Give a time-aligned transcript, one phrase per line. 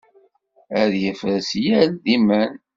[0.81, 2.53] ad yefres yal d iman.